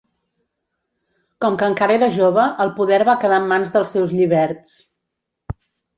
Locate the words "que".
1.59-1.67